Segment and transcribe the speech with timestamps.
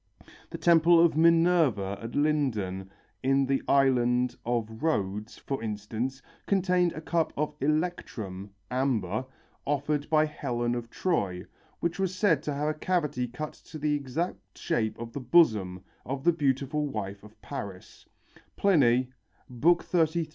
[0.49, 2.89] The temple of Minerva at Lyndon
[3.21, 9.23] in the island of Rhodes, for instance, contained a cup of electrum (amber)
[9.63, 11.45] offered by Helen of Troy,
[11.81, 15.83] which was said to have a cavity cut to the exact shape of the bosom
[16.03, 18.07] of the beautiful wife of Paris
[18.57, 19.11] (Pliny,
[19.53, 20.27] XXXIII, 23).